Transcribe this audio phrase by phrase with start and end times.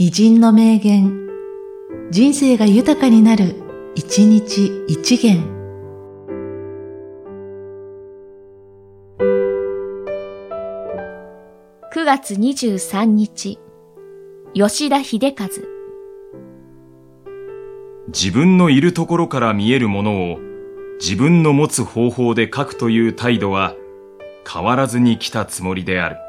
[0.00, 1.28] 偉人の名言、
[2.12, 3.56] 人生が豊かになる、
[3.96, 5.42] 一日一元。
[11.92, 13.58] 9月23日、
[14.54, 15.48] 吉田秀和。
[18.06, 20.38] 自分のいるところから見えるものを
[21.00, 23.74] 自分の持つ方法で書くという態度は
[24.48, 26.27] 変わらずに来たつもりである。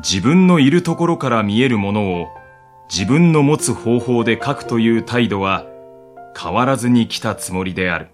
[0.00, 2.28] 自分のいるところから見えるものを
[2.88, 5.66] 自分の持つ方法で書くという態度は
[6.40, 8.10] 変わらずに来たつもりである。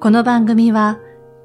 [0.00, 0.98] この番組は、